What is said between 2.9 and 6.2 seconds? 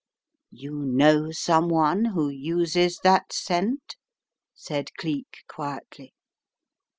that scent?" said Cleek quietly.